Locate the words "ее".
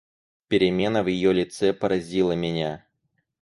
1.09-1.31